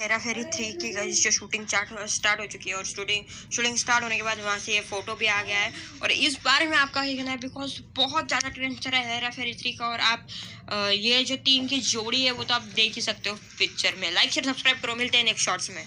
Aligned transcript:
हेरा 0.00 0.18
फेरी 0.18 0.44
three 0.54 0.64
की 0.74 0.90
गई 0.92 1.12
जो 1.12 1.30
शूटिंग 1.30 1.66
स्टार्ट 1.66 2.40
हो 2.40 2.46
चुकी 2.46 2.70
है 2.70 2.76
और 2.76 2.84
शूटिंग 2.86 3.24
शूटिंग 3.52 3.76
स्टार्ट 3.76 4.04
होने 4.04 4.16
के 4.16 4.22
बाद 4.22 4.40
वहाँ 4.40 4.58
से 4.58 4.72
ये 4.72 4.80
फ़ोटो 4.90 5.14
भी 5.14 5.26
आ 5.28 5.40
गया 5.42 5.58
है। 5.58 5.72
और 6.02 6.12
इस 6.12 6.38
बारे 6.44 6.66
में 6.66 6.76
आपका 6.76 7.04
क्या 7.04 7.14
कहना 7.14 7.30
है 7.30 7.36
बिकॉज़ 7.38 7.80
बहुत 7.96 8.28
ज़्यादा 8.28 8.48
ट्रेंड 8.48 8.78
चल 8.78 8.90
रहा 8.90 9.00
है 9.00 9.14
हेरा 9.14 9.30
फेरी 9.30 9.54
थ्री 9.54 9.72
का 9.72 9.86
और 9.88 10.00
आप 10.02 10.26
ये 10.92 11.22
जो 11.24 11.36
टीम 11.44 11.66
की 11.68 11.78
जोड़ी 11.82 12.22
है 12.24 12.32
वो 12.32 12.44
तो 12.44 12.54
आप 12.54 12.62
देख 12.76 12.94
ही 12.94 13.02
सकते 13.02 13.30
हो 13.30 13.36
पिक्चर 13.58 13.94
में। 14.00 14.10
लाइक 14.12 14.30
शेयर 14.32 14.46
सब्सक्राइब 14.46 14.80
करो। 14.82 14.94
मिलते 14.96 15.18
हैं 15.18 15.24
नेक्स्ट 15.24 15.44
शॉर्ट्स 15.44 15.70
में। 15.70 15.84